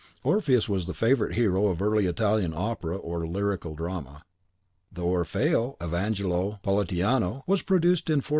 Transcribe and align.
(*Orpheus 0.23 0.67
was 0.67 0.87
the 0.87 0.95
favourite 0.95 1.35
hero 1.35 1.67
of 1.67 1.79
early 1.79 2.07
Italian 2.07 2.55
Opera, 2.55 2.97
or 2.97 3.27
Lyrical 3.27 3.75
Drama. 3.75 4.23
The 4.91 5.03
Orfeo 5.03 5.75
of 5.79 5.93
Angelo 5.93 6.59
Politiano 6.63 7.43
was 7.45 7.61
produced 7.61 8.09
in 8.09 8.13
1475. 8.15 8.29